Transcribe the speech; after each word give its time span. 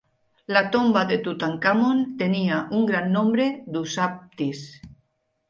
La 0.55 0.61
tomba 0.75 1.03
de 1.11 1.17
Tutankamon 1.27 1.99
tenia 2.23 2.63
un 2.79 2.89
gran 2.93 3.13
nombre 3.19 3.47
d'ushabtis. 3.77 4.67